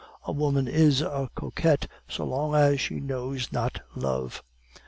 [0.23, 4.41] A woman is a coquette so long as she knows not love.